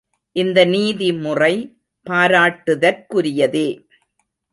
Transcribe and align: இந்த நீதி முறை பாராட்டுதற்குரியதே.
இந்த 0.35 0.59
நீதி 0.65 1.11
முறை 1.13 1.51
பாராட்டுதற்குரியதே. 2.07 3.67